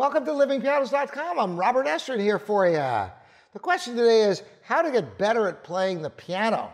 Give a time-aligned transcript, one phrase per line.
[0.00, 1.38] Welcome to livingpianos.com.
[1.38, 3.10] I'm Robert Estrin here for you.
[3.52, 6.70] The question today is how to get better at playing the piano.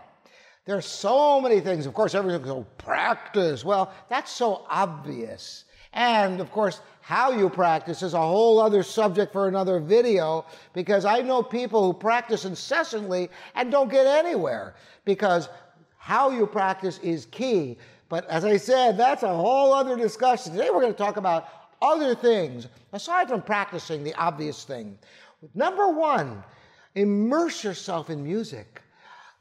[0.64, 1.86] There are so many things.
[1.86, 3.64] Of course, everyone goes, practice.
[3.64, 5.64] Well, that's so obvious.
[5.92, 11.04] And of course, how you practice is a whole other subject for another video because
[11.04, 15.48] I know people who practice incessantly and don't get anywhere because
[15.98, 17.76] how you practice is key.
[18.08, 20.52] But as I said, that's a whole other discussion.
[20.52, 21.48] Today we're going to talk about
[21.82, 24.98] other things aside from practicing the obvious thing.
[25.54, 26.42] Number one,
[26.94, 28.82] immerse yourself in music.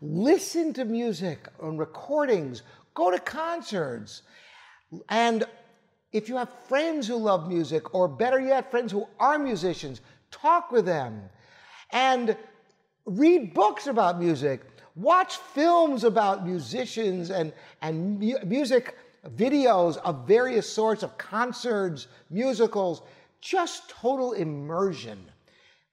[0.02, 4.24] Listen to music on recordings, go to concerts.
[5.10, 5.46] And
[6.12, 10.72] if you have friends who love music, or better yet, friends who are musicians, talk
[10.72, 11.22] with them.
[11.92, 12.38] And
[13.06, 14.62] read books about music.
[14.96, 18.98] Watch films about musicians and, and mu- music
[19.30, 23.02] videos of various sorts of concerts, musicals,
[23.42, 25.26] just total immersion.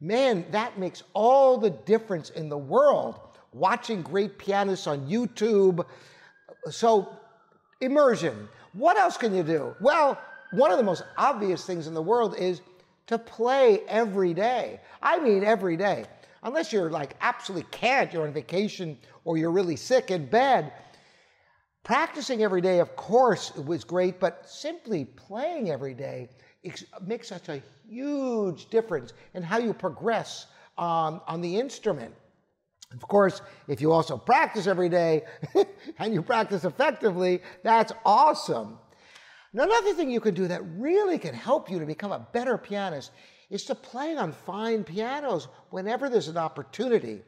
[0.00, 3.20] Man, that makes all the difference in the world.
[3.52, 5.84] Watching great pianists on YouTube.
[6.70, 7.16] So,
[7.80, 8.48] immersion.
[8.72, 9.76] What else can you do?
[9.80, 10.18] Well,
[10.52, 12.62] one of the most obvious things in the world is
[13.06, 14.80] to play every day.
[15.02, 16.04] I mean, every day.
[16.42, 20.72] Unless you're like absolutely can't, you're on vacation or you're really sick in bed.
[21.84, 26.28] Practicing every day, of course, was great, but simply playing every day
[27.04, 30.46] makes such a huge difference in how you progress
[30.78, 32.14] um, on the instrument.
[32.92, 35.22] Of course, if you also practice every day
[35.98, 38.78] and you practice effectively, that's awesome.
[39.52, 43.10] Another thing you can do that really can help you to become a better pianist
[43.50, 47.22] is to play on fine pianos whenever there's an opportunity.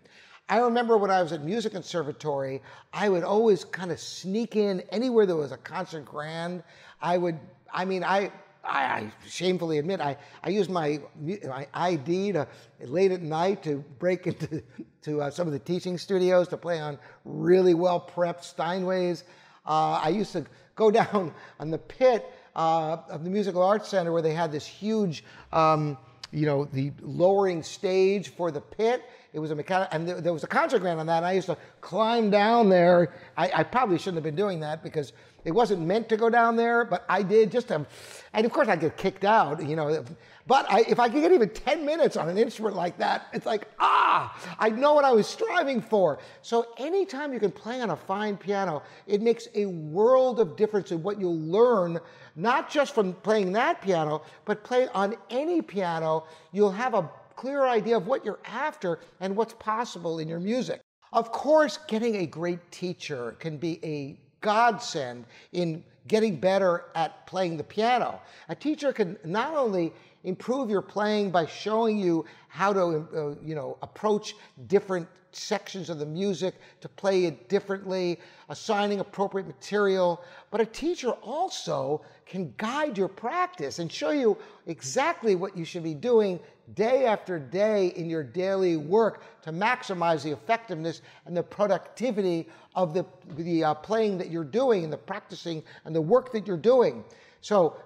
[0.49, 2.61] I remember when I was at music conservatory,
[2.93, 6.63] I would always kind of sneak in anywhere there was a concert grand.
[7.01, 7.39] I would,
[7.73, 8.31] I mean, I,
[8.63, 12.47] I, I shamefully admit, I, I used my, my ID to
[12.83, 14.63] late at night to break into
[15.03, 19.23] to uh, some of the teaching studios to play on really well prepped Steinways.
[19.67, 20.45] Uh, I used to
[20.77, 24.67] go down on the pit uh, of the Musical Arts Center where they had this
[24.67, 25.97] huge, um,
[26.33, 29.03] you know, the lowering stage for the pit
[29.35, 31.19] it was a mechanic, and there, there, was a concert grand on that.
[31.19, 33.13] And I used to climb down there.
[33.37, 35.13] I, I, probably shouldn't have been doing that because
[35.45, 37.85] it wasn't meant to go down there, but I did just to,
[38.33, 40.05] and of course I get kicked out, you know.
[40.47, 43.45] But I, if I could get even 10 minutes on an instrument like that, it's
[43.45, 46.21] like, ah, I know what I was striving for.
[46.43, 50.93] So anytime you can play on a fine piano, it makes a world of difference
[50.93, 51.99] in what you'll learn,
[52.37, 56.25] not just from playing that piano, but play on any piano.
[56.53, 60.81] You'll have a clear idea of what you're after and what's possible in your music.
[61.13, 67.57] Of course, getting a great teacher can be a godsend in getting better at playing
[67.57, 68.21] the piano.
[68.49, 69.93] A teacher can not only
[70.25, 74.35] improve your playing by showing you how to uh, you know approach
[74.67, 78.19] different sections of the music to play it differently
[78.49, 84.37] assigning appropriate material but a teacher also can guide your practice and show you
[84.67, 86.39] exactly what you should be doing
[86.75, 92.95] day after day in your daily work to maximize the effectiveness and the productivity of
[92.95, 93.05] the,
[93.37, 97.05] the uh, playing that you're doing and the practicing and the work that you're doing.
[97.43, 97.77] So,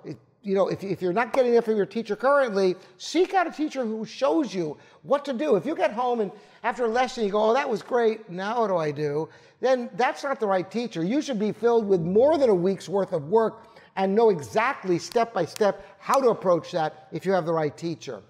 [0.49, 3.51] you know, if, if you're not getting it from your teacher currently, seek out a
[3.51, 5.57] teacher who shows you what to do.
[5.57, 6.33] If you get home and
[6.63, 9.29] after a lesson you go, oh, that was great, now what do I do?
[9.61, 11.05] Then that's not the right teacher.
[11.05, 13.67] You should be filled with more than a week's worth of work
[13.97, 17.77] and know exactly step by step how to approach that if you have the right
[17.77, 18.23] teacher.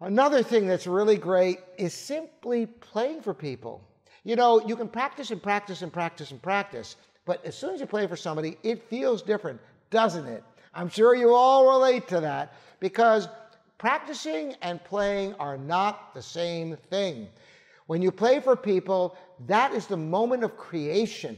[0.00, 3.86] Another thing that's really great is simply playing for people.
[4.24, 6.96] You know, you can practice and practice and practice and practice,
[7.26, 10.42] but as soon as you play for somebody, it feels different, doesn't it?
[10.74, 13.28] I'm sure you all relate to that because
[13.78, 17.28] practicing and playing are not the same thing.
[17.86, 21.36] When you play for people, that is the moment of creation.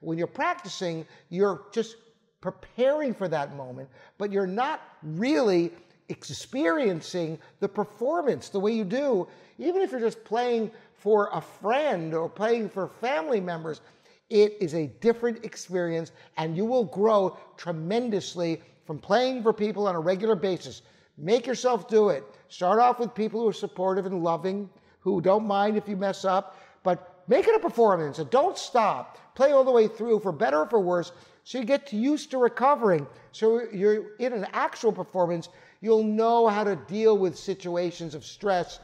[0.00, 1.96] When you're practicing, you're just
[2.40, 5.72] preparing for that moment, but you're not really
[6.08, 9.28] experiencing the performance the way you do,
[9.58, 13.80] even if you're just playing for a friend or playing for family members,
[14.28, 19.94] it is a different experience and you will grow tremendously from playing for people on
[19.94, 20.82] a regular basis.
[21.16, 22.24] Make yourself do it.
[22.48, 26.24] Start off with people who are supportive and loving, who don't mind if you mess
[26.24, 29.36] up, but make it a performance and don't stop.
[29.36, 31.12] Play all the way through for better or for worse
[31.44, 33.06] so you get used to recovering.
[33.30, 35.50] So you're in an actual performance,
[35.80, 38.80] You'll know how to deal with situations of stress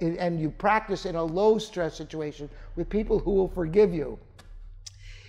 [0.00, 4.18] and you practice in a low stress situation with people who will forgive you.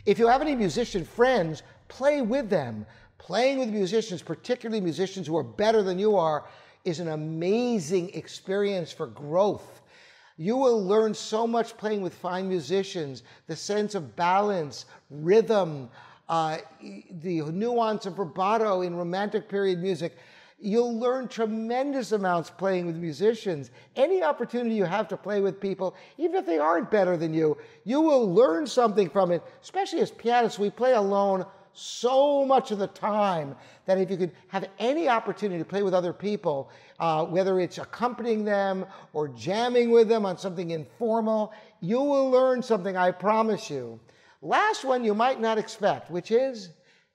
[0.08, 2.88] If you have any musician friends, play with them.
[3.18, 6.46] Playing with musicians, particularly musicians who are better than you are,
[6.84, 9.82] is an amazing experience for growth.
[10.38, 15.90] You will learn so much playing with fine musicians, the sense of balance, rhythm,
[16.28, 16.58] uh,
[17.22, 20.18] the nuance of vibrato in romantic period music.
[20.60, 23.72] You'll learn tremendous amounts playing with musicians.
[23.96, 27.58] Any opportunity you have to play with people, even if they aren't better than you,
[27.84, 29.44] you will learn something from it.
[29.62, 31.46] Especially as pianists, we play alone
[31.76, 33.56] so much of the time
[33.86, 37.78] that if you could have any opportunity to play with other people, uh, whether it's
[37.78, 43.70] accompanying them or jamming with them on something informal, you will learn something, I promise
[43.70, 44.00] you.
[44.42, 46.70] Last one you might not expect, which is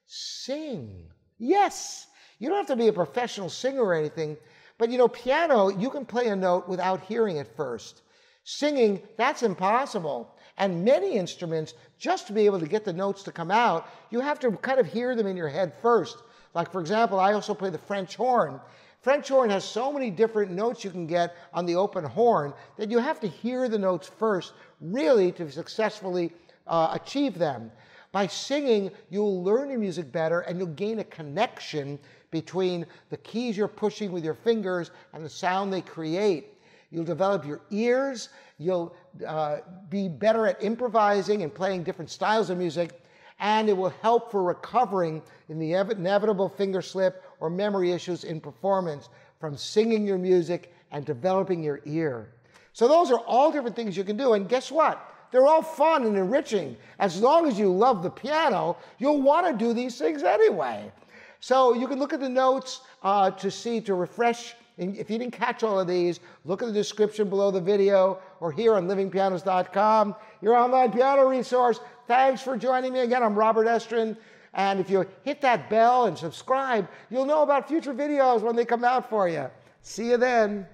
[0.05, 1.07] sing.
[1.39, 2.07] Yes,
[2.39, 4.37] you don't have to be a professional singer or anything,
[4.77, 8.01] but you know, piano, you can play a note without hearing it first.
[8.43, 10.35] Singing, that's impossible.
[10.61, 14.19] And many instruments, just to be able to get the notes to come out, you
[14.19, 16.19] have to kind of hear them in your head first.
[16.53, 18.61] Like, for example, I also play the French horn.
[19.01, 22.91] French horn has so many different notes you can get on the open horn that
[22.91, 26.31] you have to hear the notes first, really, to successfully
[26.67, 27.71] uh, achieve them.
[28.11, 31.97] By singing, you'll learn your music better and you'll gain a connection
[32.29, 36.50] between the keys you're pushing with your fingers and the sound they create.
[36.91, 38.29] You'll develop your ears.
[38.57, 38.93] You'll
[39.25, 39.59] uh,
[39.89, 43.01] be better at improvising and playing different styles of music.
[43.39, 48.39] And it will help for recovering in the inevitable finger slip or memory issues in
[48.39, 49.09] performance
[49.39, 52.29] from singing your music and developing your ear.
[52.73, 54.33] So, those are all different things you can do.
[54.33, 55.07] And guess what?
[55.31, 56.77] They're all fun and enriching.
[56.99, 60.91] As long as you love the piano, you'll want to do these things anyway.
[61.39, 65.33] So, you can look at the notes uh, to see, to refresh if you didn't
[65.33, 70.15] catch all of these, look at the description below the video or here on livingpianos.com,
[70.41, 71.79] your online piano resource.
[72.07, 73.23] Thanks for joining me again.
[73.23, 74.17] I'm Robert Estrin.
[74.53, 78.65] And if you hit that bell and subscribe, you'll know about future videos when they
[78.65, 79.49] come out for you.
[79.81, 80.67] See you then.